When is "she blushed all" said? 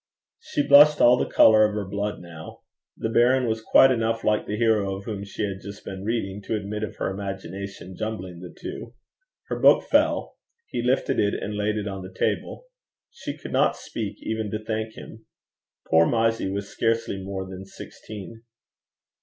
0.39-1.15